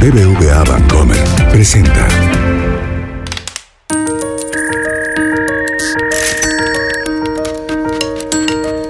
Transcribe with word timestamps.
BBVA 0.00 0.62
Bancomer 0.64 1.18
presenta. 1.50 2.06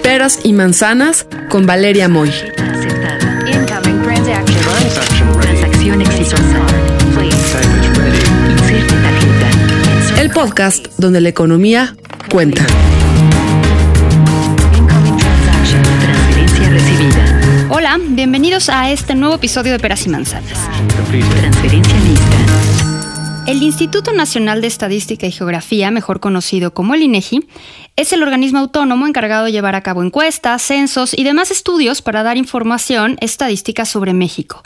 Peras 0.03 0.41
y 0.43 0.53
manzanas 0.53 1.27
con 1.49 1.67
Valeria 1.67 2.09
Moy. 2.09 2.31
Transacción 5.41 6.01
exitosa. 6.03 6.67
El 10.21 10.31
podcast 10.31 10.87
donde 10.99 11.21
la 11.21 11.29
economía 11.29 11.97
cuenta. 12.31 12.67
Bienvenidos 18.17 18.71
a 18.71 18.91
este 18.91 19.15
nuevo 19.15 19.35
episodio 19.35 19.73
de 19.73 19.79
Peras 19.79 20.07
y 20.07 20.09
Manzanas. 20.09 20.71
Transferencia 21.39 22.01
lista. 22.01 23.45
El 23.47 23.63
Instituto 23.63 24.15
Nacional 24.15 24.63
de 24.63 24.69
Estadística 24.69 25.27
y 25.27 25.33
Geografía, 25.33 25.91
mejor 25.91 26.19
conocido 26.19 26.73
como 26.73 26.95
el 26.95 27.03
INEGI, 27.03 27.47
es 27.97 28.13
el 28.13 28.23
organismo 28.23 28.59
autónomo 28.59 29.07
encargado 29.07 29.47
de 29.47 29.53
llevar 29.53 29.75
a 29.75 29.83
cabo 29.83 30.03
encuestas, 30.03 30.61
censos 30.61 31.19
y 31.19 31.25
demás 31.25 31.51
estudios 31.51 32.03
para 32.03 32.23
dar 32.23 32.37
información 32.37 33.17
estadística 33.23 33.87
sobre 33.87 34.13
México. 34.13 34.63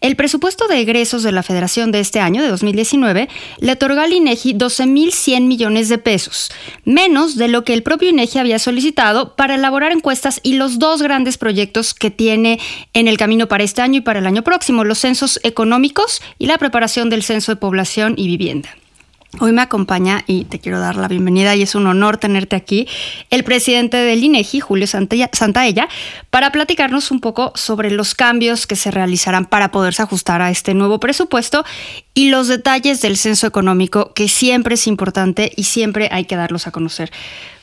El 0.00 0.16
presupuesto 0.16 0.66
de 0.66 0.80
egresos 0.80 1.22
de 1.22 1.30
la 1.30 1.44
Federación 1.44 1.92
de 1.92 2.00
este 2.00 2.18
año, 2.18 2.42
de 2.42 2.48
2019, 2.48 3.28
le 3.60 3.72
otorgó 3.72 4.00
al 4.00 4.12
INEGI 4.12 4.54
12.100 4.54 5.42
millones 5.42 5.88
de 5.88 5.98
pesos, 5.98 6.50
menos 6.84 7.36
de 7.36 7.46
lo 7.46 7.62
que 7.62 7.72
el 7.72 7.84
propio 7.84 8.08
INEGI 8.08 8.40
había 8.40 8.58
solicitado 8.58 9.36
para 9.36 9.54
elaborar 9.54 9.92
encuestas 9.92 10.40
y 10.42 10.54
los 10.54 10.80
dos 10.80 11.02
grandes 11.02 11.38
proyectos 11.38 11.94
que 11.94 12.10
tiene 12.10 12.58
en 12.94 13.06
el 13.06 13.16
camino 13.16 13.46
para 13.46 13.62
este 13.62 13.80
año 13.80 13.98
y 13.98 14.02
para 14.02 14.18
el 14.18 14.26
año 14.26 14.42
próximo, 14.42 14.82
los 14.82 14.98
censos 14.98 15.38
económicos 15.44 16.20
y 16.38 16.46
la 16.46 16.58
preparación 16.58 17.10
del 17.10 17.22
censo 17.22 17.52
de 17.52 17.56
población 17.56 18.14
y 18.16 18.26
vivienda. 18.26 18.70
Hoy 19.40 19.52
me 19.52 19.62
acompaña 19.62 20.24
y 20.26 20.44
te 20.44 20.58
quiero 20.58 20.78
dar 20.78 20.96
la 20.96 21.08
bienvenida 21.08 21.56
y 21.56 21.62
es 21.62 21.74
un 21.74 21.86
honor 21.86 22.18
tenerte 22.18 22.54
aquí, 22.54 22.86
el 23.30 23.44
presidente 23.44 23.96
del 23.96 24.22
INEGI, 24.22 24.60
Julio 24.60 24.86
Santaella, 24.86 25.88
para 26.28 26.52
platicarnos 26.52 27.10
un 27.10 27.20
poco 27.20 27.50
sobre 27.54 27.90
los 27.90 28.14
cambios 28.14 28.66
que 28.66 28.76
se 28.76 28.90
realizarán 28.90 29.46
para 29.46 29.70
poderse 29.70 30.02
ajustar 30.02 30.42
a 30.42 30.50
este 30.50 30.74
nuevo 30.74 31.00
presupuesto 31.00 31.64
y 32.12 32.28
los 32.28 32.46
detalles 32.46 33.00
del 33.00 33.16
censo 33.16 33.46
económico, 33.46 34.12
que 34.12 34.28
siempre 34.28 34.74
es 34.74 34.86
importante 34.86 35.50
y 35.56 35.64
siempre 35.64 36.10
hay 36.12 36.26
que 36.26 36.36
darlos 36.36 36.66
a 36.66 36.70
conocer. 36.70 37.10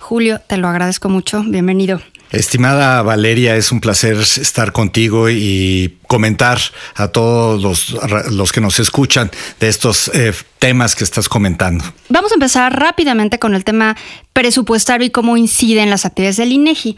Julio, 0.09 0.39
te 0.39 0.57
lo 0.57 0.67
agradezco 0.67 1.07
mucho. 1.07 1.43
Bienvenido. 1.45 2.01
Estimada 2.31 3.03
Valeria, 3.03 3.55
es 3.55 3.71
un 3.71 3.79
placer 3.79 4.17
estar 4.17 4.71
contigo 4.71 5.29
y 5.29 5.99
comentar 6.07 6.57
a 6.95 7.09
todos 7.09 7.61
los, 7.61 7.95
los 8.31 8.51
que 8.51 8.59
nos 8.59 8.79
escuchan 8.79 9.29
de 9.59 9.67
estos 9.67 10.09
eh, 10.15 10.33
temas 10.57 10.95
que 10.95 11.03
estás 11.03 11.29
comentando. 11.29 11.85
Vamos 12.07 12.31
a 12.31 12.33
empezar 12.33 12.75
rápidamente 12.75 13.37
con 13.37 13.53
el 13.53 13.63
tema 13.63 13.95
presupuestario 14.33 15.05
y 15.05 15.11
cómo 15.11 15.37
incide 15.37 15.83
en 15.83 15.91
las 15.91 16.07
actividades 16.07 16.37
del 16.37 16.53
INEGI. 16.53 16.97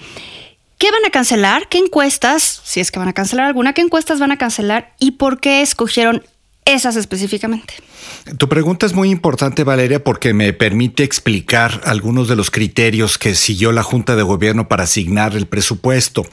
¿Qué 0.78 0.90
van 0.90 1.04
a 1.06 1.10
cancelar? 1.10 1.68
¿Qué 1.68 1.80
encuestas, 1.80 2.62
si 2.64 2.80
es 2.80 2.92
que 2.92 3.00
van 3.00 3.10
a 3.10 3.14
cancelar 3.14 3.46
alguna, 3.46 3.74
qué 3.74 3.82
encuestas 3.82 4.22
van 4.22 4.32
a 4.32 4.38
cancelar 4.38 4.94
y 5.00 5.12
por 5.12 5.42
qué 5.42 5.62
escogieron 5.62 6.24
esas 6.72 6.96
específicamente? 6.96 7.76
Tu 8.38 8.48
pregunta 8.48 8.86
es 8.86 8.94
muy 8.94 9.10
importante, 9.10 9.64
Valeria, 9.64 10.04
porque 10.04 10.34
me 10.34 10.54
permite 10.54 11.04
explicar 11.04 11.82
algunos 11.86 12.28
de 12.28 12.36
los 12.36 12.52
criterios 12.52 13.18
que 13.18 13.36
siguió 13.36 13.72
la 13.72 13.84
Junta 13.84 14.16
de 14.16 14.24
Gobierno 14.24 14.68
para 14.68 14.84
asignar 14.84 15.36
el 15.36 15.48
presupuesto. 15.48 16.26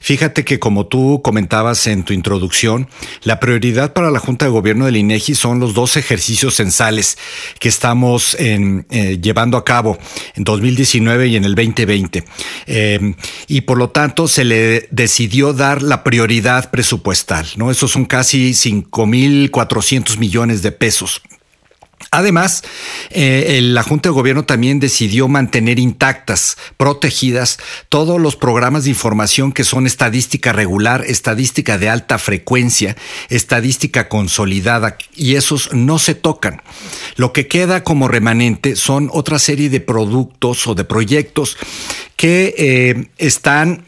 Fíjate 0.00 0.44
que 0.44 0.58
como 0.58 0.86
tú 0.86 1.20
comentabas 1.22 1.86
en 1.86 2.02
tu 2.02 2.12
introducción, 2.12 2.88
la 3.22 3.40
prioridad 3.40 3.92
para 3.92 4.10
la 4.10 4.20
Junta 4.20 4.46
de 4.46 4.50
Gobierno 4.50 4.86
del 4.86 4.96
INEGI 4.96 5.34
son 5.34 5.60
los 5.60 5.74
dos 5.74 5.96
ejercicios 5.96 6.54
censales 6.54 7.18
que 7.58 7.68
estamos 7.68 8.36
eh, 8.40 9.18
llevando 9.22 9.58
a 9.58 9.64
cabo 9.64 9.98
en 10.34 10.44
2019 10.44 11.28
y 11.28 11.36
en 11.36 11.44
el 11.44 11.54
2020. 11.54 12.24
Eh, 12.66 13.14
y 13.48 13.60
por 13.62 13.78
lo 13.78 13.90
tanto 13.90 14.28
se 14.28 14.44
le 14.44 14.88
decidió 14.90 15.52
dar 15.52 15.82
la 15.82 16.02
prioridad 16.02 16.70
presupuestal, 16.70 17.46
¿no? 17.56 17.70
Esos 17.70 17.92
son 17.92 18.06
casi 18.06 18.52
5.400 18.52 19.83
millones 20.18 20.62
de 20.62 20.72
pesos. 20.72 21.22
Además, 22.10 22.62
eh, 23.10 23.58
la 23.60 23.82
Junta 23.82 24.08
de 24.08 24.14
Gobierno 24.14 24.44
también 24.44 24.78
decidió 24.78 25.26
mantener 25.26 25.78
intactas, 25.78 26.56
protegidas, 26.76 27.58
todos 27.88 28.20
los 28.20 28.36
programas 28.36 28.84
de 28.84 28.90
información 28.90 29.52
que 29.52 29.64
son 29.64 29.86
estadística 29.86 30.52
regular, 30.52 31.04
estadística 31.06 31.78
de 31.78 31.88
alta 31.88 32.18
frecuencia, 32.18 32.96
estadística 33.30 34.08
consolidada, 34.08 34.96
y 35.14 35.34
esos 35.34 35.72
no 35.72 35.98
se 35.98 36.14
tocan. 36.14 36.62
Lo 37.16 37.32
que 37.32 37.48
queda 37.48 37.82
como 37.82 38.06
remanente 38.06 38.76
son 38.76 39.10
otra 39.12 39.38
serie 39.38 39.68
de 39.68 39.80
productos 39.80 40.66
o 40.66 40.74
de 40.74 40.84
proyectos 40.84 41.56
que 42.16 42.54
eh, 42.56 43.08
están 43.18 43.86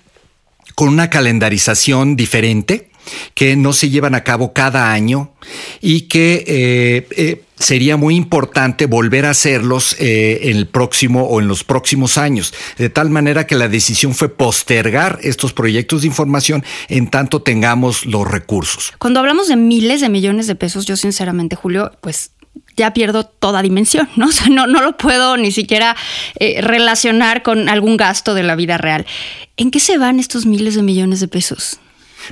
con 0.74 0.88
una 0.88 1.10
calendarización 1.10 2.16
diferente 2.16 2.90
que 3.34 3.56
no 3.56 3.72
se 3.72 3.90
llevan 3.90 4.14
a 4.14 4.24
cabo 4.24 4.52
cada 4.52 4.92
año 4.92 5.32
y 5.80 6.02
que 6.02 6.44
eh, 6.46 7.06
eh, 7.16 7.42
sería 7.58 7.96
muy 7.96 8.16
importante 8.16 8.86
volver 8.86 9.26
a 9.26 9.30
hacerlos 9.30 9.96
eh, 9.98 10.40
en 10.42 10.56
el 10.56 10.66
próximo 10.66 11.24
o 11.24 11.40
en 11.40 11.48
los 11.48 11.64
próximos 11.64 12.18
años, 12.18 12.52
de 12.78 12.90
tal 12.90 13.10
manera 13.10 13.46
que 13.46 13.54
la 13.54 13.68
decisión 13.68 14.14
fue 14.14 14.28
postergar 14.28 15.18
estos 15.22 15.52
proyectos 15.52 16.02
de 16.02 16.08
información 16.08 16.64
en 16.88 17.08
tanto 17.08 17.42
tengamos 17.42 18.06
los 18.06 18.28
recursos. 18.30 18.92
Cuando 18.98 19.20
hablamos 19.20 19.48
de 19.48 19.56
miles 19.56 20.00
de 20.00 20.08
millones 20.08 20.46
de 20.46 20.54
pesos, 20.54 20.86
yo 20.86 20.96
sinceramente, 20.96 21.56
Julio, 21.56 21.92
pues 22.00 22.32
ya 22.76 22.92
pierdo 22.92 23.24
toda 23.24 23.62
dimensión, 23.62 24.08
¿no? 24.16 24.26
O 24.28 24.32
sea, 24.32 24.48
no, 24.48 24.66
no 24.66 24.82
lo 24.82 24.96
puedo 24.96 25.36
ni 25.36 25.50
siquiera 25.50 25.96
relacionar 26.38 27.42
con 27.42 27.68
algún 27.68 27.96
gasto 27.96 28.34
de 28.34 28.42
la 28.42 28.56
vida 28.56 28.76
real. 28.76 29.06
¿En 29.56 29.70
qué 29.70 29.80
se 29.80 29.96
van 29.98 30.20
estos 30.20 30.44
miles 30.44 30.74
de 30.74 30.82
millones 30.82 31.20
de 31.20 31.28
pesos? 31.28 31.78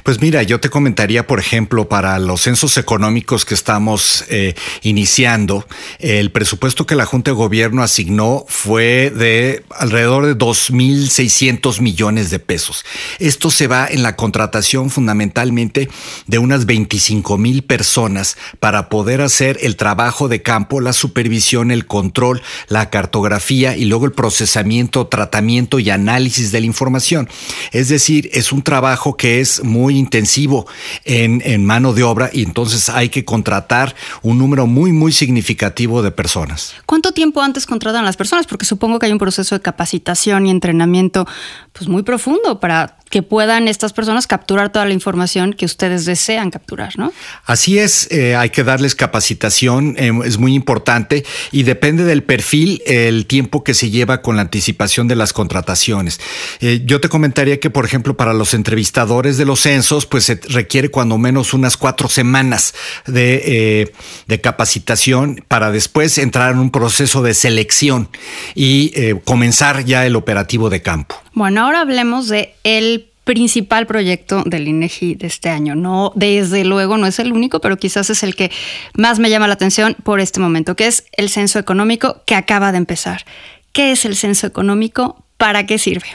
Pues 0.03 0.21
mira, 0.21 0.43
yo 0.43 0.61
te 0.61 0.71
comentaría, 0.71 1.27
por 1.27 1.39
ejemplo, 1.39 1.89
para 1.89 2.19
los 2.19 2.43
censos 2.43 2.77
económicos 2.77 3.45
que 3.45 3.55
estamos 3.55 4.25
eh, 4.29 4.55
iniciando, 4.83 5.67
el 5.99 6.31
presupuesto 6.31 6.87
que 6.87 6.95
la 6.95 7.07
Junta 7.07 7.31
de 7.31 7.37
Gobierno 7.37 7.83
asignó 7.83 8.45
fue 8.49 9.11
de 9.11 9.65
alrededor 9.71 10.27
de 10.27 10.37
2.600 10.37 11.81
millones 11.81 12.31
de 12.31 12.39
pesos. 12.39 12.85
Esto 13.19 13.51
se 13.51 13.67
va 13.67 13.87
en 13.87 14.03
la 14.03 14.17
contratación 14.17 14.91
fundamentalmente 14.91 15.89
de 16.27 16.39
unas 16.39 16.67
25 16.67 17.39
mil 17.39 17.63
personas 17.63 18.37
para 18.61 18.89
poder 18.89 19.21
hacer 19.21 19.59
el 19.63 19.77
trabajo 19.77 20.29
de 20.29 20.43
campo, 20.43 20.81
la 20.81 20.93
supervisión, 20.93 21.71
el 21.71 21.87
control, 21.87 22.43
la 22.69 22.91
cartografía 22.91 23.77
y 23.77 23.85
luego 23.85 24.07
el 24.07 24.13
procesamiento, 24.13 25.07
tratamiento 25.07 25.79
y 25.79 25.91
análisis 25.91 26.53
de 26.53 26.61
la 26.61 26.67
información. 26.67 27.29
Es 27.73 27.89
decir, 27.89 28.31
es 28.33 28.53
un 28.53 28.63
trabajo 28.63 29.17
que 29.17 29.41
es 29.41 29.63
muy 29.63 29.84
intensivo 29.91 30.67
en, 31.05 31.43
en, 31.45 31.65
mano 31.65 31.93
de 31.93 32.03
obra 32.03 32.31
y 32.33 32.43
entonces 32.43 32.89
hay 32.89 33.09
que 33.09 33.25
contratar 33.25 33.95
un 34.23 34.39
número 34.39 34.67
muy, 34.67 34.93
muy 34.93 35.13
significativo 35.13 36.03
de 36.03 36.11
personas. 36.11 36.75
¿Cuánto 36.87 37.13
tiempo 37.13 37.43
antes 37.43 37.67
contratan 37.67 38.05
las 38.05 38.17
personas? 38.17 38.47
Porque 38.47 38.65
supongo 38.65 38.99
que 38.99 39.07
hay 39.07 39.13
un 39.13 39.19
proceso 39.19 39.55
de 39.55 39.61
capacitación 39.61 40.47
y 40.47 40.51
entrenamiento 40.51 41.27
pues 41.73 41.89
muy 41.89 42.03
profundo 42.03 42.61
para 42.61 42.97
que 43.15 43.23
puedan 43.23 43.69
estas 43.69 43.93
personas 43.93 44.27
capturar 44.27 44.73
toda 44.73 44.87
la 44.87 44.93
información 44.93 45.53
que 45.53 45.67
ustedes 45.67 46.05
desean 46.05 46.51
capturar, 46.51 46.99
¿no? 46.99 47.13
Así 47.45 47.79
es, 47.79 48.11
eh, 48.11 48.35
hay 48.35 48.51
que 48.51 48.65
darles 48.65 48.97
capacitación, 48.97 49.95
eh, 49.97 50.11
es 50.25 50.39
muy 50.39 50.53
importante 50.53 51.25
y 51.53 51.63
depende 51.63 52.03
del 52.03 52.25
perfil, 52.25 52.83
el 52.87 53.27
tiempo 53.27 53.63
que 53.63 53.73
se 53.73 53.91
lleva 53.91 54.21
con 54.21 54.35
la 54.35 54.43
anticipación 54.43 55.07
de 55.07 55.15
las 55.15 55.33
contrataciones. 55.33 56.19
Eh, 56.59 56.83
yo 56.87 57.01
te 57.01 57.09
comentaría 57.09 57.61
que, 57.61 57.71
por 57.71 57.85
ejemplo, 57.85 58.17
para 58.17 58.35
los 58.35 58.53
entrevistadores 58.53 59.37
de 59.37 59.45
los 59.45 59.61
censos, 59.61 60.07
pues 60.07 60.25
se 60.25 60.41
requiere 60.49 60.89
cuando 60.89 61.17
menos 61.17 61.55
unas 61.55 61.77
cuatro 61.77 62.09
semanas 62.09 62.75
de, 63.07 63.93
de 64.27 64.41
capacitación 64.41 65.45
para 65.47 65.71
después 65.71 66.19
entrar 66.19 66.51
en 66.51 66.59
un 66.59 66.73
proceso 66.73 67.23
de 67.23 67.33
selección 67.33 68.09
y 68.57 68.93
comenzar 69.23 69.85
ya 69.85 70.05
el 70.05 70.17
operativo 70.17 70.69
de 70.69 70.83
campo. 70.83 71.15
Bueno, 71.33 71.65
ahora 71.65 71.81
hablemos 71.81 72.29
de 72.29 72.55
el 72.63 73.04
principal 73.25 73.87
proyecto 73.87 74.43
del 74.45 74.69
INEGI 74.69 75.15
de 75.15 75.27
este 75.27 75.49
año. 75.49 75.75
No, 75.75 76.13
desde 76.15 76.65
luego 76.65 76.97
no 76.99 77.07
es 77.07 77.19
el 77.19 77.33
único, 77.33 77.61
pero 77.61 77.77
quizás 77.77 78.11
es 78.11 78.23
el 78.23 78.37
que 78.37 78.51
más 78.97 79.19
me 79.19 79.31
llama 79.31 79.49
la 79.49 79.55
atención 79.55 79.97
por 80.05 80.21
este 80.21 80.41
momento, 80.41 80.77
que 80.77 80.87
es 80.87 81.05
el 81.13 81.31
censo 81.31 81.59
económico 81.59 82.23
que 82.27 82.35
acaba 82.35 82.73
de 82.73 82.79
empezar. 82.79 83.25
¿Qué 83.73 83.93
es 83.93 84.05
el 84.05 84.15
censo 84.15 84.47
económico? 84.47 85.25
¿Para 85.37 85.67
qué 85.67 85.79
sirve? 85.79 86.07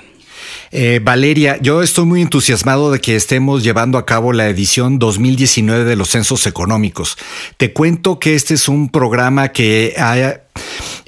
Eh, 0.72 1.00
Valeria, 1.04 1.58
yo 1.62 1.82
estoy 1.82 2.06
muy 2.06 2.22
entusiasmado 2.22 2.92
de 2.92 3.00
que 3.00 3.16
estemos 3.16 3.64
llevando 3.64 3.98
a 3.98 4.06
cabo 4.06 4.34
la 4.34 4.48
edición 4.48 5.00
2019 5.00 5.84
de 5.84 5.96
los 5.96 6.10
censos 6.10 6.46
económicos. 6.48 7.18
Te 7.58 7.74
cuento 7.74 8.20
que 8.20 8.36
este 8.36 8.54
es 8.54 8.70
un 8.70 8.90
programa 8.90 9.50
que 9.50 9.96
ha 9.98 10.42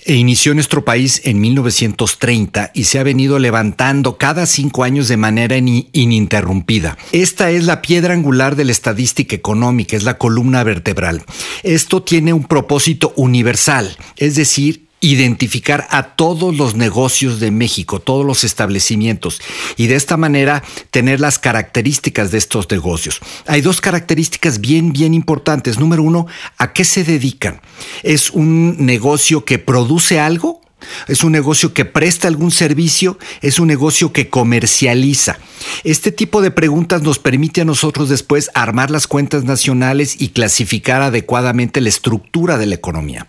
e 0.05 0.15
inició 0.15 0.53
nuestro 0.53 0.83
país 0.85 1.21
en 1.25 1.39
1930 1.39 2.71
y 2.73 2.85
se 2.85 2.99
ha 2.99 3.03
venido 3.03 3.39
levantando 3.39 4.17
cada 4.17 4.45
cinco 4.45 4.83
años 4.83 5.07
de 5.07 5.17
manera 5.17 5.57
ininterrumpida. 5.57 6.97
Esta 7.11 7.51
es 7.51 7.65
la 7.65 7.81
piedra 7.81 8.13
angular 8.13 8.55
de 8.55 8.65
la 8.65 8.71
estadística 8.71 9.35
económica, 9.35 9.95
es 9.95 10.03
la 10.03 10.17
columna 10.17 10.63
vertebral. 10.63 11.23
Esto 11.63 12.03
tiene 12.03 12.33
un 12.33 12.45
propósito 12.45 13.13
universal, 13.15 13.95
es 14.17 14.35
decir, 14.35 14.90
identificar 15.01 15.87
a 15.89 16.15
todos 16.15 16.55
los 16.55 16.75
negocios 16.75 17.39
de 17.39 17.51
México, 17.51 17.99
todos 17.99 18.25
los 18.25 18.43
establecimientos, 18.43 19.41
y 19.75 19.87
de 19.87 19.95
esta 19.95 20.15
manera 20.15 20.63
tener 20.91 21.19
las 21.19 21.39
características 21.39 22.31
de 22.31 22.37
estos 22.37 22.69
negocios. 22.69 23.19
Hay 23.47 23.61
dos 23.61 23.81
características 23.81 24.61
bien, 24.61 24.93
bien 24.93 25.13
importantes. 25.13 25.79
Número 25.79 26.03
uno, 26.03 26.27
¿a 26.57 26.71
qué 26.71 26.85
se 26.85 27.03
dedican? 27.03 27.61
¿Es 28.03 28.29
un 28.29 28.85
negocio 28.85 29.43
que 29.43 29.59
produce 29.59 30.19
algo? 30.19 30.60
¿Es 31.07 31.23
un 31.23 31.31
negocio 31.31 31.73
que 31.73 31.85
presta 31.85 32.27
algún 32.27 32.51
servicio? 32.51 33.17
¿Es 33.41 33.59
un 33.59 33.67
negocio 33.67 34.11
que 34.11 34.29
comercializa? 34.29 35.37
Este 35.83 36.11
tipo 36.11 36.41
de 36.41 36.51
preguntas 36.51 37.01
nos 37.01 37.19
permite 37.19 37.61
a 37.61 37.65
nosotros 37.65 38.09
después 38.09 38.49
armar 38.53 38.91
las 38.91 39.07
cuentas 39.07 39.43
nacionales 39.43 40.15
y 40.19 40.29
clasificar 40.29 41.01
adecuadamente 41.01 41.81
la 41.81 41.89
estructura 41.89 42.57
de 42.57 42.65
la 42.65 42.75
economía. 42.75 43.27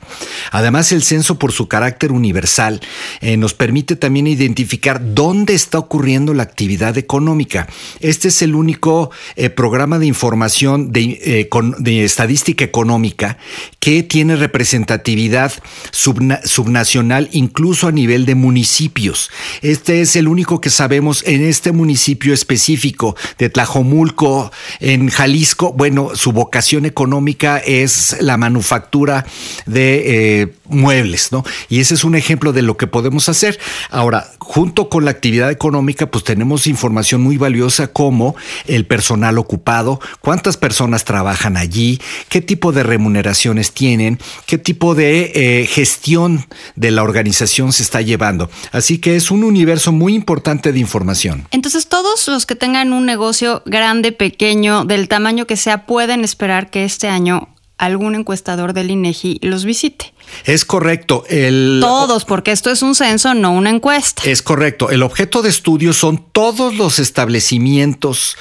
Además, 0.50 0.92
el 0.92 1.02
censo, 1.02 1.38
por 1.38 1.52
su 1.52 1.68
carácter 1.68 2.12
universal, 2.12 2.80
eh, 3.20 3.36
nos 3.36 3.54
permite 3.54 3.96
también 3.96 4.26
identificar 4.26 5.14
dónde 5.14 5.54
está 5.54 5.78
ocurriendo 5.78 6.34
la 6.34 6.42
actividad 6.42 6.98
económica. 6.98 7.68
Este 8.00 8.28
es 8.28 8.42
el 8.42 8.54
único 8.54 9.10
eh, 9.36 9.50
programa 9.50 9.98
de 9.98 10.06
información 10.06 10.92
de, 10.92 11.18
eh, 11.22 11.48
de, 11.78 12.04
estadística 12.04 12.64
económica 12.64 13.38
que 13.78 14.02
tiene 14.02 14.36
representatividad 14.36 15.52
subnacional, 15.92 17.28
incluso 17.42 17.88
a 17.88 17.92
nivel 17.92 18.24
de 18.26 18.34
municipios. 18.34 19.30
Este 19.60 20.00
es 20.00 20.16
el 20.16 20.28
único 20.28 20.60
que 20.60 20.70
sabemos 20.70 21.22
en 21.26 21.42
este 21.42 21.72
municipio 21.72 22.32
específico 22.32 23.16
de 23.38 23.50
Tlajomulco 23.50 24.50
en 24.80 25.08
Jalisco, 25.08 25.72
bueno, 25.72 26.10
su 26.14 26.32
vocación 26.32 26.86
económica 26.86 27.58
es 27.58 28.16
la 28.20 28.36
manufactura 28.36 29.26
de 29.66 30.42
eh, 30.42 30.54
muebles, 30.68 31.32
¿no? 31.32 31.44
Y 31.68 31.80
ese 31.80 31.94
es 31.94 32.04
un 32.04 32.14
ejemplo 32.14 32.52
de 32.52 32.62
lo 32.62 32.76
que 32.76 32.86
podemos 32.86 33.28
hacer. 33.28 33.58
Ahora, 33.90 34.30
junto 34.38 34.88
con 34.88 35.04
la 35.04 35.10
actividad 35.10 35.50
económica, 35.50 36.10
pues 36.10 36.24
tenemos 36.24 36.66
información 36.66 37.22
muy 37.22 37.36
valiosa 37.36 37.88
como 37.88 38.34
el 38.66 38.86
personal 38.86 39.38
ocupado, 39.38 40.00
cuántas 40.20 40.56
personas 40.56 41.04
trabajan 41.04 41.56
allí, 41.56 42.00
qué 42.28 42.40
tipo 42.40 42.72
de 42.72 42.82
remuneraciones 42.82 43.72
tienen, 43.72 44.18
qué 44.46 44.58
tipo 44.58 44.94
de 44.94 45.32
eh, 45.34 45.66
gestión 45.66 46.46
de 46.76 46.90
la 46.90 47.02
organización 47.02 47.31
se 47.72 47.82
está 47.82 48.00
llevando. 48.00 48.50
Así 48.72 48.98
que 48.98 49.16
es 49.16 49.30
un 49.30 49.44
universo 49.44 49.92
muy 49.92 50.14
importante 50.14 50.72
de 50.72 50.78
información. 50.78 51.46
Entonces, 51.50 51.88
todo 51.88 52.16
los 52.26 52.46
que 52.46 52.54
tengan 52.54 52.92
un 52.92 53.06
negocio 53.06 53.62
grande, 53.66 54.12
pequeño, 54.12 54.84
del 54.84 55.08
tamaño 55.08 55.46
que 55.46 55.56
sea, 55.56 55.86
pueden 55.86 56.24
esperar 56.24 56.70
que 56.70 56.84
este 56.84 57.08
año 57.08 57.48
algún 57.78 58.14
encuestador 58.14 58.74
del 58.74 58.90
INEGI 58.90 59.40
los 59.42 59.64
visite. 59.64 60.12
Es 60.44 60.64
correcto. 60.64 61.24
El, 61.28 61.78
todos, 61.80 62.24
porque 62.24 62.52
esto 62.52 62.70
es 62.70 62.82
un 62.82 62.94
censo, 62.94 63.34
no 63.34 63.52
una 63.52 63.70
encuesta. 63.70 64.22
Es 64.24 64.42
correcto. 64.42 64.90
El 64.90 65.02
objeto 65.02 65.42
de 65.42 65.50
estudio 65.50 65.92
son 65.92 66.24
todos 66.32 66.74
los 66.74 66.98
establecimientos 66.98 68.36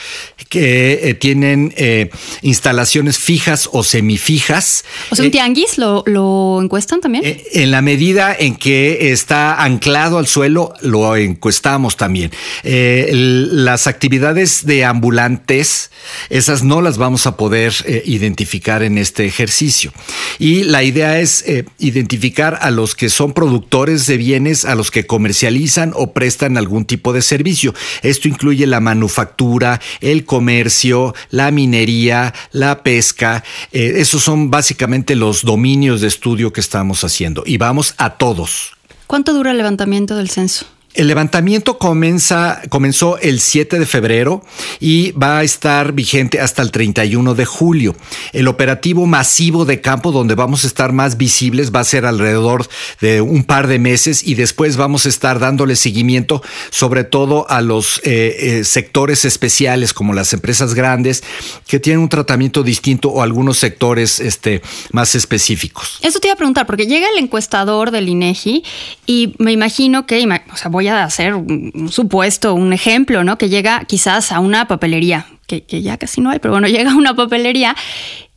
que 0.51 0.99
eh, 1.09 1.13
tienen 1.13 1.73
eh, 1.77 2.09
instalaciones 2.41 3.17
fijas 3.17 3.69
o 3.71 3.83
semifijas. 3.83 4.83
O 5.09 5.15
sea, 5.15 5.23
un 5.23 5.29
eh, 5.29 5.31
tianguis 5.31 5.77
lo, 5.77 6.03
lo 6.05 6.59
encuestan 6.61 6.99
también. 6.99 7.23
en 7.53 7.71
la 7.71 7.81
medida 7.81 8.35
en 8.37 8.57
que 8.57 9.13
está 9.13 9.63
anclado 9.63 10.17
al 10.17 10.27
suelo, 10.27 10.73
lo 10.81 11.15
encuestamos 11.15 11.95
también. 11.95 12.31
las 12.63 13.87
actividades 13.87 14.65
de 14.65 14.83
ambulantes, 14.83 15.89
esas 16.29 16.63
no 16.63 16.81
las 16.81 16.97
vamos 16.97 17.27
a 17.27 17.37
poder 17.37 17.73
identificar 18.05 18.83
en 18.83 18.97
este 18.97 19.25
ejercicio. 19.25 19.93
Y 20.37 20.63
la 20.65 20.83
idea 20.83 21.19
es 21.21 21.45
identificar 21.81 22.59
a 22.61 22.71
los 22.71 22.95
que 22.95 23.09
son 23.09 23.33
productores 23.33 24.05
de 24.07 24.17
bienes, 24.17 24.65
a 24.65 24.75
los 24.75 24.91
que 24.91 25.05
comercializan 25.05 25.91
o 25.95 26.13
prestan 26.13 26.57
algún 26.57 26.85
tipo 26.85 27.13
de 27.13 27.21
servicio. 27.21 27.73
Esto 28.01 28.27
incluye 28.27 28.65
la 28.67 28.79
manufactura, 28.79 29.81
el 29.99 30.25
comercio, 30.25 31.13
la 31.29 31.51
minería, 31.51 32.33
la 32.51 32.83
pesca. 32.83 33.43
Eh, 33.71 33.93
esos 33.97 34.23
son 34.23 34.49
básicamente 34.49 35.15
los 35.15 35.43
dominios 35.43 36.01
de 36.01 36.07
estudio 36.07 36.53
que 36.53 36.61
estamos 36.61 37.03
haciendo 37.03 37.43
y 37.45 37.57
vamos 37.57 37.93
a 37.97 38.11
todos. 38.11 38.73
¿Cuánto 39.07 39.33
dura 39.33 39.51
el 39.51 39.57
levantamiento 39.57 40.15
del 40.15 40.29
censo? 40.29 40.65
El 40.93 41.07
levantamiento 41.07 41.77
comienza, 41.77 42.61
comenzó 42.67 43.17
el 43.19 43.39
7 43.39 43.79
de 43.79 43.85
febrero 43.85 44.43
y 44.81 45.11
va 45.13 45.37
a 45.37 45.43
estar 45.43 45.93
vigente 45.93 46.41
hasta 46.41 46.61
el 46.61 46.71
31 46.71 47.33
de 47.33 47.45
julio. 47.45 47.95
El 48.33 48.49
operativo 48.49 49.05
masivo 49.05 49.63
de 49.63 49.79
campo 49.79 50.11
donde 50.11 50.35
vamos 50.35 50.65
a 50.65 50.67
estar 50.67 50.91
más 50.91 51.15
visibles 51.15 51.71
va 51.73 51.79
a 51.79 51.85
ser 51.85 52.05
alrededor 52.05 52.67
de 52.99 53.21
un 53.21 53.45
par 53.45 53.67
de 53.67 53.79
meses 53.79 54.21
y 54.27 54.35
después 54.35 54.75
vamos 54.75 55.05
a 55.05 55.09
estar 55.09 55.39
dándole 55.39 55.77
seguimiento 55.77 56.43
sobre 56.71 57.05
todo 57.05 57.49
a 57.49 57.61
los 57.61 57.99
eh, 58.03 58.59
eh, 58.59 58.63
sectores 58.65 59.23
especiales 59.23 59.93
como 59.93 60.13
las 60.13 60.33
empresas 60.33 60.73
grandes 60.73 61.23
que 61.67 61.79
tienen 61.79 62.01
un 62.01 62.09
tratamiento 62.09 62.63
distinto 62.63 63.09
o 63.09 63.21
algunos 63.21 63.57
sectores 63.57 64.19
este, 64.19 64.61
más 64.91 65.15
específicos. 65.15 65.99
Eso 66.01 66.19
te 66.19 66.27
iba 66.27 66.33
a 66.33 66.37
preguntar 66.37 66.65
porque 66.65 66.85
llega 66.85 67.07
el 67.09 67.23
encuestador 67.23 67.91
del 67.91 68.09
INEGI 68.09 68.63
y 69.05 69.35
me 69.37 69.53
imagino 69.53 70.05
que, 70.05 70.27
o 70.51 70.57
sea, 70.57 70.69
voy 70.69 70.80
a 70.87 71.03
hacer 71.03 71.35
un 71.35 71.89
supuesto, 71.91 72.53
un 72.53 72.73
ejemplo, 72.73 73.23
¿no? 73.23 73.37
Que 73.37 73.49
llega 73.49 73.83
quizás 73.85 74.31
a 74.31 74.39
una 74.39 74.67
papelería, 74.67 75.27
que, 75.47 75.63
ya 75.81 75.97
casi 75.97 76.21
no 76.21 76.29
hay, 76.29 76.39
pero 76.39 76.53
bueno, 76.53 76.67
llega 76.69 76.91
a 76.91 76.95
una 76.95 77.15
papelería 77.15 77.75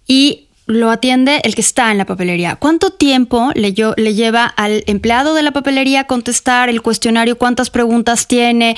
y 0.07 0.49
lo 0.67 0.91
atiende 0.91 1.41
el 1.45 1.55
que 1.55 1.61
está 1.61 1.91
en 1.91 1.99
la 1.99 2.07
papelería. 2.07 2.57
¿Cuánto 2.57 2.91
tiempo 2.91 3.53
le, 3.55 3.75
le, 3.97 4.15
lleva 4.15 4.47
al 4.47 4.83
empleado 4.87 5.35
de 5.35 5.43
la 5.43 5.53
papelería 5.53 6.05
contestar 6.05 6.69
el 6.69 6.81
cuestionario? 6.81 7.37
¿Cuántas 7.37 7.69
preguntas 7.71 8.27
tiene? 8.27 8.77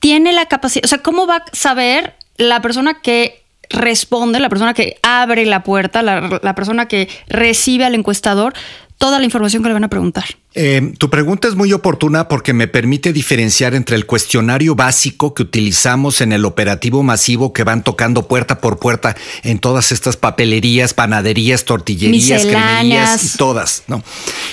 ¿Tiene 0.00 0.32
la 0.32 0.46
capacidad? 0.46 0.84
O 0.86 0.88
sea, 0.88 1.02
¿cómo 1.02 1.26
va 1.26 1.36
a 1.36 1.44
saber 1.52 2.14
la 2.38 2.62
persona 2.62 3.00
que 3.02 3.42
responde, 3.68 4.40
la 4.40 4.48
persona 4.48 4.72
que 4.72 4.96
abre 5.02 5.44
la 5.44 5.62
puerta, 5.62 6.02
la, 6.02 6.40
la 6.42 6.54
persona 6.54 6.88
que 6.88 7.08
recibe 7.28 7.84
al 7.84 7.94
encuestador, 7.94 8.54
toda 8.96 9.18
la 9.18 9.24
información 9.24 9.62
que 9.62 9.68
le 9.68 9.74
van 9.74 9.84
a 9.84 9.88
preguntar? 9.88 10.24
Eh, 10.58 10.94
tu 10.96 11.10
pregunta 11.10 11.48
es 11.48 11.54
muy 11.54 11.74
oportuna 11.74 12.28
porque 12.28 12.54
me 12.54 12.66
permite 12.66 13.12
diferenciar 13.12 13.74
entre 13.74 13.94
el 13.94 14.06
cuestionario 14.06 14.74
básico 14.74 15.34
que 15.34 15.42
utilizamos 15.42 16.22
en 16.22 16.32
el 16.32 16.46
operativo 16.46 17.02
masivo 17.02 17.52
que 17.52 17.62
van 17.62 17.84
tocando 17.84 18.26
puerta 18.26 18.58
por 18.58 18.78
puerta 18.78 19.14
en 19.42 19.58
todas 19.58 19.92
estas 19.92 20.16
papelerías, 20.16 20.94
panaderías, 20.94 21.66
tortillerías, 21.66 22.46
cremerías 22.46 23.34
y 23.34 23.36
todas, 23.36 23.82
¿no? 23.86 24.02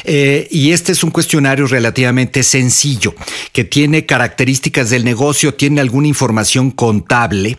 Eh, 0.04 0.50
y 0.52 0.74
este 0.74 0.92
es 0.92 1.06
un 1.06 1.12
cuestionario 1.12 1.68
relativamente 1.68 2.44
sencillo 2.44 3.16
que 3.54 3.64
tiene 3.64 4.06
características 4.06 4.90
del 4.90 5.06
negocio, 5.06 5.54
tiene 5.54 5.80
alguna 5.80 6.10
información 6.10 6.72
contable, 6.72 7.58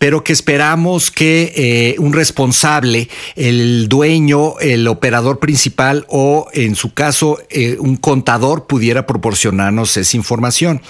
pero 0.00 0.24
que 0.24 0.32
esperamos 0.32 1.12
que 1.12 1.52
eh, 1.54 1.94
un 2.00 2.12
responsable, 2.12 3.08
el 3.36 3.88
dueño, 3.88 4.58
el 4.58 4.88
operador 4.88 5.38
principal 5.38 6.04
o 6.08 6.48
en 6.52 6.74
su 6.74 6.92
caso 6.92 7.38
un 7.78 7.96
contador 7.96 8.66
pudiera 8.66 9.06
proporcionarnos 9.06 9.96
esa 9.96 10.16
información. 10.16 10.82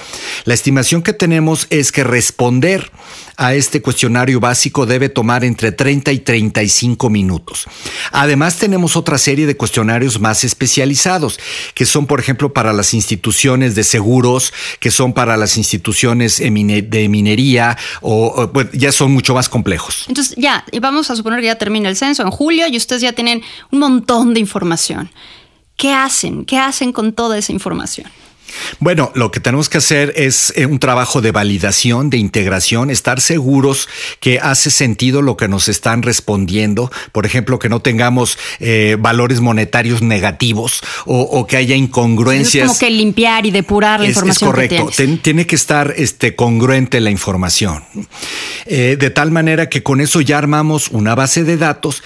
La 0.44 0.54
estimación 0.54 1.02
que 1.02 1.12
tenemos 1.12 1.66
es 1.70 1.92
que 1.92 2.04
responder 2.04 2.90
a 3.36 3.54
este 3.54 3.82
cuestionario 3.82 4.40
básico 4.40 4.86
debe 4.86 5.08
tomar 5.08 5.44
entre 5.44 5.72
30 5.72 6.12
y 6.12 6.18
35 6.20 7.10
minutos. 7.10 7.66
Además, 8.12 8.56
tenemos 8.56 8.96
otra 8.96 9.18
serie 9.18 9.46
de 9.46 9.56
cuestionarios 9.56 10.20
más 10.20 10.44
especializados, 10.44 11.38
que 11.74 11.84
son, 11.84 12.06
por 12.06 12.20
ejemplo, 12.20 12.52
para 12.52 12.72
las 12.72 12.94
instituciones 12.94 13.74
de 13.74 13.84
seguros, 13.84 14.52
que 14.80 14.90
son 14.90 15.12
para 15.12 15.36
las 15.36 15.56
instituciones 15.56 16.38
de 16.38 17.08
minería, 17.08 17.76
o, 18.00 18.50
ya 18.72 18.92
son 18.92 19.12
mucho 19.12 19.34
más 19.34 19.48
complejos. 19.48 20.04
Entonces, 20.08 20.34
ya, 20.38 20.64
y 20.72 20.78
vamos 20.78 21.10
a 21.10 21.16
suponer 21.16 21.40
que 21.40 21.46
ya 21.46 21.58
termina 21.58 21.88
el 21.88 21.96
censo 21.96 22.22
en 22.22 22.30
julio 22.30 22.66
y 22.68 22.76
ustedes 22.76 23.02
ya 23.02 23.12
tienen 23.12 23.42
un 23.70 23.78
montón 23.80 24.34
de 24.34 24.40
información. 24.40 25.10
¿Qué 25.76 25.92
hacen? 25.92 26.44
¿Qué 26.44 26.58
hacen 26.58 26.92
con 26.92 27.12
toda 27.12 27.38
esa 27.38 27.52
información? 27.52 28.10
Bueno, 28.78 29.10
lo 29.14 29.30
que 29.30 29.40
tenemos 29.40 29.68
que 29.68 29.78
hacer 29.78 30.12
es 30.16 30.52
eh, 30.56 30.66
un 30.66 30.78
trabajo 30.78 31.20
de 31.20 31.32
validación, 31.32 32.10
de 32.10 32.18
integración, 32.18 32.90
estar 32.90 33.20
seguros 33.20 33.88
que 34.20 34.38
hace 34.38 34.70
sentido 34.70 35.22
lo 35.22 35.36
que 35.36 35.48
nos 35.48 35.68
están 35.68 36.02
respondiendo. 36.02 36.90
Por 37.12 37.26
ejemplo, 37.26 37.58
que 37.58 37.68
no 37.68 37.80
tengamos 37.80 38.38
eh, 38.60 38.96
valores 38.98 39.40
monetarios 39.40 40.02
negativos 40.02 40.80
o, 41.04 41.46
que 41.46 41.56
haya 41.56 41.74
incongruencias. 41.74 42.64
Es 42.64 42.68
como 42.68 42.78
que 42.78 42.90
limpiar 42.90 43.46
y 43.46 43.50
depurar 43.50 44.00
la 44.00 44.08
información. 44.08 44.50
Es 44.50 44.54
correcto. 44.54 44.90
tiene 45.22 45.46
que 45.46 45.56
estar 45.56 45.94
este, 45.96 46.34
congruente 46.34 47.00
la 47.00 47.10
información. 47.10 47.84
Eh, 48.66 48.96
de 48.98 49.10
tal 49.10 49.30
manera 49.30 49.68
que 49.68 49.82
con 49.82 50.00
eso 50.00 50.20
ya 50.20 50.38
armamos 50.38 50.88
una 50.88 51.14
base 51.14 51.44
de 51.44 51.56
datos 51.56 52.02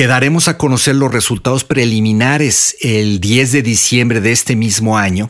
que 0.00 0.06
daremos 0.06 0.48
a 0.48 0.56
conocer 0.56 0.94
los 0.94 1.12
resultados 1.12 1.64
preliminares 1.64 2.74
el 2.80 3.20
10 3.20 3.52
de 3.52 3.60
diciembre 3.60 4.22
de 4.22 4.32
este 4.32 4.56
mismo 4.56 4.96
año 4.96 5.28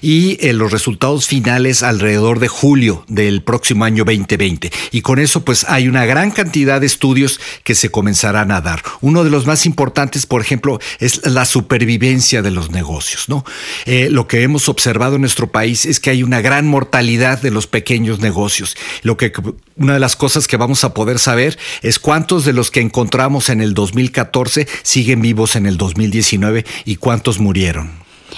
y 0.00 0.38
eh, 0.46 0.52
los 0.52 0.70
resultados 0.70 1.26
finales 1.26 1.82
alrededor 1.82 2.38
de 2.38 2.46
julio 2.46 3.04
del 3.08 3.42
próximo 3.42 3.84
año 3.84 4.04
2020. 4.04 4.70
Y 4.92 5.00
con 5.00 5.18
eso 5.18 5.44
pues 5.44 5.64
hay 5.68 5.88
una 5.88 6.06
gran 6.06 6.30
cantidad 6.30 6.80
de 6.80 6.86
estudios 6.86 7.40
que 7.64 7.74
se 7.74 7.90
comenzarán 7.90 8.52
a 8.52 8.60
dar. 8.60 8.84
Uno 9.00 9.24
de 9.24 9.30
los 9.30 9.44
más 9.44 9.66
importantes, 9.66 10.24
por 10.24 10.40
ejemplo, 10.40 10.78
es 11.00 11.26
la 11.26 11.44
supervivencia 11.44 12.42
de 12.42 12.52
los 12.52 12.70
negocios. 12.70 13.28
¿no? 13.28 13.44
Eh, 13.86 14.06
lo 14.08 14.28
que 14.28 14.44
hemos 14.44 14.68
observado 14.68 15.16
en 15.16 15.22
nuestro 15.22 15.50
país 15.50 15.84
es 15.84 15.98
que 15.98 16.10
hay 16.10 16.22
una 16.22 16.40
gran 16.40 16.68
mortalidad 16.68 17.42
de 17.42 17.50
los 17.50 17.66
pequeños 17.66 18.20
negocios. 18.20 18.76
Lo 19.02 19.16
que 19.16 19.32
una 19.74 19.94
de 19.94 20.00
las 20.00 20.14
cosas 20.14 20.46
que 20.46 20.56
vamos 20.56 20.84
a 20.84 20.94
poder 20.94 21.18
saber 21.18 21.58
es 21.82 21.98
cuántos 21.98 22.44
de 22.44 22.52
los 22.52 22.70
que 22.70 22.80
encontramos 22.80 23.48
en 23.48 23.60
el 23.60 23.74
2014 24.12 24.68
siguen 24.82 25.22
vivos 25.22 25.56
en 25.56 25.66
el 25.66 25.76
2019 25.76 26.64
y 26.84 26.96
cuántos 26.96 27.40
murieron. 27.40 27.90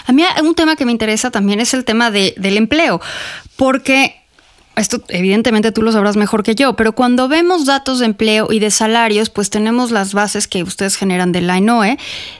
A 0.07 0.13
mí 0.13 0.25
un 0.43 0.55
tema 0.55 0.77
que 0.77 0.85
me 0.85 0.93
interesa 0.93 1.31
también 1.31 1.61
es 1.61 1.75
el 1.75 1.85
tema 1.85 2.11
de, 2.11 2.35
del 2.37 2.57
empleo, 2.57 3.01
porque 3.57 4.17
esto 4.77 5.03
evidentemente 5.09 5.71
tú 5.71 5.83
lo 5.83 5.93
sabrás 5.93 6.17
mejor 6.17 6.43
que 6.43 6.55
yo, 6.55 6.75
pero 6.75 6.95
cuando 6.95 7.29
vemos 7.29 7.65
datos 7.65 8.01
de 8.01 8.07
empleo 8.07 8.49
y 8.51 8.59
de 8.59 8.71
salarios, 8.71 9.31
pues 9.31 9.51
tenemos 9.51 9.93
las 9.93 10.13
bases 10.13 10.49
que 10.49 10.63
ustedes 10.63 10.97
generan 10.97 11.33
de 11.33 11.43
la 11.43 11.59
INOE, 11.59 11.97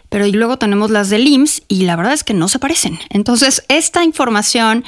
pero 0.09 0.27
y 0.27 0.33
luego 0.33 0.59
tenemos 0.59 0.91
las 0.91 1.11
del 1.11 1.27
IMSS 1.27 1.63
y 1.69 1.85
la 1.85 1.97
verdad 1.97 2.13
es 2.13 2.25
que 2.25 2.35
no 2.35 2.49
se 2.49 2.59
parecen. 2.59 2.99
Entonces, 3.11 3.65
esta 3.69 4.05
información 4.05 4.85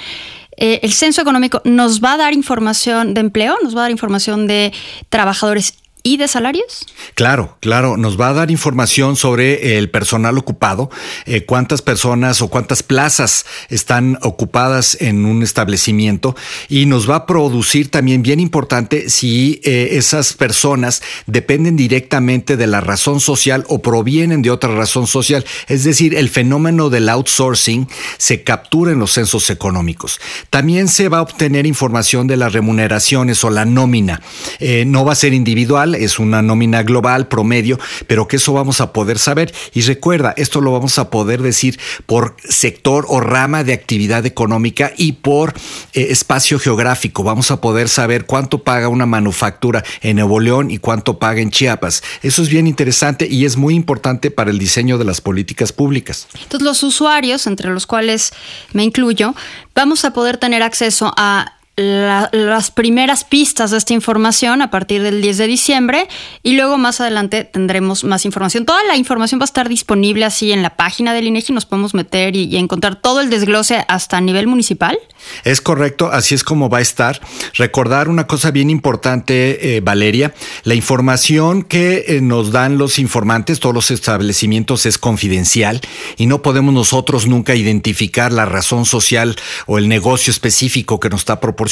eh, 0.59 0.81
el 0.83 0.93
censo 0.93 1.21
económico 1.21 1.61
nos 1.65 2.03
va 2.03 2.15
a 2.15 2.17
dar 2.17 2.33
información 2.33 3.13
de 3.13 3.21
empleo, 3.21 3.57
nos 3.63 3.77
va 3.77 3.81
a 3.81 3.83
dar 3.83 3.91
información 3.91 4.47
de 4.47 4.73
trabajadores 5.11 5.75
y 6.07 6.19
de 6.19 6.29
salarios? 6.29 6.87
Claro, 7.15 7.59
claro, 7.61 7.97
nos 7.97 8.19
va 8.19 8.29
a 8.29 8.33
dar 8.33 8.53
información 8.53 9.17
sobre 9.17 9.77
el 9.77 9.91
personal 9.91 10.39
ocupado, 10.39 10.89
eh, 11.25 11.45
cuántas 11.45 11.83
personas 11.83 12.43
o 12.43 12.49
cuántas 12.49 12.85
plazas 12.85 13.45
están 13.71 14.17
ocupadas 14.23 14.97
en 15.01 15.27
un 15.27 15.43
establecimiento 15.43 16.37
y 16.69 16.87
nos 16.87 17.11
va 17.11 17.17
a 17.17 17.27
producir 17.27 17.91
también 17.91 18.23
bien 18.23 18.39
importante 18.39 19.11
si 19.11 19.61
eh, 19.65 19.89
esas 19.93 20.33
personas 20.33 21.03
dependen 21.27 21.77
directamente 21.77 22.57
de 22.57 22.69
la 22.69 22.81
razón 22.81 23.19
social 23.19 23.65
o 23.67 23.83
provienen 23.83 24.43
de 24.43 24.53
otra 24.53 24.73
razón 24.77 25.09
social. 25.09 25.45
Es 25.67 25.83
decir, 25.83 26.15
el 26.15 26.29
fenómeno 26.29 26.89
del 26.89 27.09
outsourcing 27.09 27.89
se 28.17 28.45
captura 28.45 28.93
en 28.93 29.01
los 29.01 29.11
censos 29.11 29.51
económicos. 29.51 30.21
También 30.51 30.87
se 30.87 31.09
va 31.09 31.19
a 31.19 31.23
obtener 31.23 31.67
información 31.67 32.29
de 32.29 32.37
las 32.37 32.53
remuneraciones 32.53 33.43
o 33.43 33.51
la 33.51 33.65
nómina. 33.65 34.23
Eh, 34.61 34.85
no 34.87 35.05
va 35.05 35.13
a 35.13 35.17
ser 35.17 35.35
individual, 35.35 35.96
es 35.97 36.19
una 36.19 36.43
nómina 36.43 36.83
global 36.83 37.29
promedio, 37.29 37.79
pero 38.07 38.29
que 38.29 38.37
eso 38.37 38.53
vamos 38.53 38.81
a 38.81 38.93
poder 38.93 39.19
saber. 39.19 39.53
Y 39.75 39.83
recuerda, 39.83 40.35
esto 40.37 40.61
lo 40.61 40.73
vamos 40.73 40.99
a 40.99 41.11
poder 41.11 41.43
decir 41.43 41.79
por 42.07 42.37
sector 42.49 43.07
o 43.09 43.21
rama 43.21 43.65
de 43.65 43.73
actividad 43.73 44.27
económica 44.27 44.93
y 44.97 45.13
por 45.13 45.55
eh, 45.93 46.07
espacio 46.11 46.59
geográfico. 46.59 47.23
Vamos 47.23 47.51
a 47.51 47.61
poder 47.61 47.89
saber 47.89 48.27
cuánto 48.27 48.63
paga 48.63 48.89
una 48.89 49.07
manufactura 49.07 49.85
en 50.01 50.17
Nuevo 50.17 50.41
León 50.41 50.71
y 50.71 50.79
cuánto 50.79 51.19
paga 51.19 51.41
en 51.41 51.51
Chiapas. 51.51 52.03
Eso 52.23 52.43
es 52.43 52.49
bien 52.49 52.67
interesante 52.67 53.27
y 53.29 53.45
es 53.45 53.57
muy 53.57 53.75
importante 53.75 54.31
para 54.31 54.51
el 54.51 54.59
diseño 54.59 54.99
de 54.99 55.05
las 55.05 55.21
políticas 55.21 55.73
públicas. 55.73 56.29
Entonces 56.43 56.63
los 56.63 56.83
usuarios, 56.83 57.47
entre 57.47 57.71
los 57.71 57.87
cuales 57.87 58.33
me 58.73 58.85
incluyo, 58.85 59.35
vamos 59.75 60.05
a 60.05 60.13
poder 60.13 60.39
tener 60.39 60.63
acceso 60.63 61.13
a 61.17 61.56
las 61.77 62.71
primeras 62.71 63.25
pistas 63.25 63.71
de 63.71 63.77
esta 63.77 63.93
información 63.93 64.63
a 64.63 64.71
partir 64.71 65.03
del 65.03 65.21
10 65.21 65.37
de 65.37 65.47
diciembre 65.47 66.09
y 66.43 66.55
luego 66.57 66.79
más 66.79 67.03
adelante 67.03 67.45
tendremos 67.45 68.03
más 68.03 68.25
información. 68.25 68.65
Toda 68.65 68.83
la 68.85 68.97
información 68.97 69.39
va 69.39 69.45
a 69.45 69.47
estar 69.47 69.69
disponible 69.69 70.25
así 70.25 70.53
en 70.53 70.63
la 70.63 70.71
página 70.71 71.13
del 71.13 71.27
INEGI, 71.27 71.53
nos 71.53 71.67
podemos 71.67 71.93
meter 71.93 72.35
y, 72.35 72.57
encontrar 72.57 72.97
todo 72.97 73.21
el 73.21 73.29
desglose 73.29 73.85
hasta 73.89 74.17
a 74.17 74.21
nivel 74.23 74.47
municipal. 74.47 74.99
Es 75.45 75.61
correcto, 75.61 76.11
así 76.11 76.35
es 76.35 76.45
como 76.45 76.71
va 76.71 76.79
a 76.79 76.81
estar. 76.81 77.21
Recordar 77.55 78.09
una 78.09 78.27
cosa 78.27 78.51
bien 78.51 78.71
importante, 78.71 79.77
eh, 79.77 79.81
Valeria, 79.81 80.35
la 80.65 80.75
información 80.75 81.63
que 81.63 82.05
eh, 82.09 82.21
nos 82.23 82.53
dan 82.53 82.79
los 82.79 82.99
informantes, 82.99 83.61
todos 83.61 83.75
los 83.75 83.91
establecimientos 83.91 84.87
es 84.87 84.97
confidencial 84.97 85.83
y 86.17 86.27
no 86.27 86.41
podemos 86.41 86.73
nosotros 86.73 87.27
nunca 87.27 87.55
identificar 87.55 88.33
la 88.33 88.47
razón 88.47 88.87
social 88.87 89.37
o 89.67 89.77
el 89.77 89.89
negocio 89.89 90.31
específico 90.31 91.01
que 91.01 91.11
nos 91.11 91.21
está 91.21 91.39
proporcionando 91.39 91.66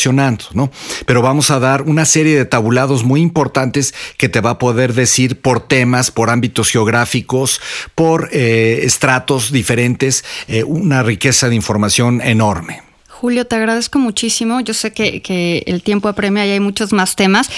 Pero 1.07 1.23
vamos 1.23 1.51
a 1.51 1.59
dar 1.59 1.83
una 1.83 2.05
serie 2.05 2.37
de 2.37 2.45
tabulados 2.45 3.05
muy 3.05 3.21
importantes 3.21 3.95
que 4.17 4.29
te 4.29 4.41
va 4.41 4.51
a 4.51 4.59
poder 4.59 4.95
decir 4.95 5.41
por 5.41 5.61
temas, 5.61 6.11
por 6.11 6.31
ámbitos 6.31 6.71
geográficos, 6.71 7.61
por 7.95 8.29
eh, 8.33 8.81
estratos 8.83 9.53
diferentes, 9.53 10.25
eh, 10.49 10.65
una 10.65 11.03
riqueza 11.03 11.49
de 11.49 11.55
información 11.55 12.21
enorme. 12.21 12.83
Julio, 13.09 13.47
te 13.47 13.57
agradezco 13.57 13.99
muchísimo. 13.99 14.61
Yo 14.61 14.75
sé 14.75 14.93
que, 14.93 15.23
que 15.23 15.65
el 15.67 15.83
tiempo 15.83 16.09
apremia 16.09 16.47
y 16.47 16.51
hay 16.51 16.61
muchos 16.61 16.93
más 16.93 17.17
temas, 17.17 17.49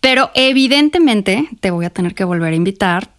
pero 0.00 0.30
evidentemente 0.34 1.48
te 1.60 1.70
voy 1.70 1.84
a 1.84 1.90
tener 1.90 2.14
que 2.14 2.24
volver 2.24 2.52
a 2.52 2.56
invitar 2.56 3.13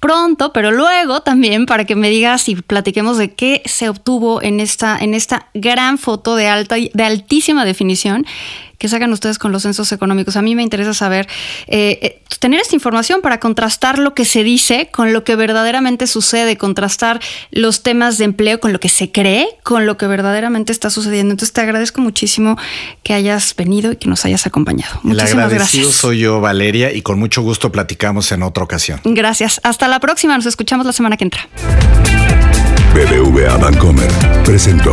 pronto, 0.00 0.52
pero 0.52 0.70
luego 0.70 1.20
también 1.20 1.66
para 1.66 1.84
que 1.84 1.96
me 1.96 2.10
digas 2.10 2.48
y 2.48 2.56
platiquemos 2.56 3.18
de 3.18 3.34
qué 3.34 3.62
se 3.64 3.88
obtuvo 3.88 4.42
en 4.42 4.60
esta, 4.60 4.98
en 4.98 5.14
esta 5.14 5.48
gran 5.54 5.98
foto 5.98 6.36
de 6.36 6.48
alta, 6.48 6.76
de 6.76 7.04
altísima 7.04 7.64
definición 7.64 8.26
que 8.78 8.88
sacan 8.88 9.12
ustedes 9.12 9.38
con 9.38 9.52
los 9.52 9.62
censos 9.62 9.90
económicos. 9.92 10.36
A 10.36 10.42
mí 10.42 10.54
me 10.54 10.62
interesa 10.62 10.94
saber, 10.94 11.28
eh, 11.66 11.98
eh, 12.00 12.22
tener 12.38 12.60
esta 12.60 12.76
información 12.76 13.20
para 13.20 13.40
contrastar 13.40 13.98
lo 13.98 14.14
que 14.14 14.24
se 14.24 14.44
dice 14.44 14.88
con 14.92 15.12
lo 15.12 15.24
que 15.24 15.36
verdaderamente 15.36 16.06
sucede, 16.06 16.56
contrastar 16.56 17.20
los 17.50 17.82
temas 17.82 18.18
de 18.18 18.24
empleo 18.24 18.60
con 18.60 18.72
lo 18.72 18.80
que 18.80 18.88
se 18.88 19.10
cree, 19.10 19.48
con 19.64 19.86
lo 19.86 19.96
que 19.96 20.06
verdaderamente 20.06 20.72
está 20.72 20.90
sucediendo. 20.90 21.32
Entonces 21.32 21.52
te 21.52 21.60
agradezco 21.60 22.00
muchísimo 22.00 22.56
que 23.02 23.14
hayas 23.14 23.54
venido 23.56 23.92
y 23.92 23.96
que 23.96 24.08
nos 24.08 24.24
hayas 24.24 24.46
acompañado. 24.46 25.00
Muchísimas 25.02 25.50
gracias. 25.52 25.86
soy 25.88 26.20
yo, 26.20 26.40
Valeria, 26.40 26.92
y 26.92 27.02
con 27.02 27.18
mucho 27.18 27.42
gusto 27.42 27.72
platicamos 27.72 28.30
en 28.32 28.42
otra 28.42 28.62
ocasión. 28.62 29.00
Gracias. 29.04 29.60
Hasta 29.64 29.88
la 29.88 29.98
próxima. 29.98 30.36
Nos 30.36 30.46
escuchamos 30.46 30.86
la 30.86 30.92
semana 30.92 31.16
que 31.16 31.24
entra. 31.24 31.48
BBVA 32.94 33.56
Bancomer 33.56 34.10
presentó. 34.44 34.92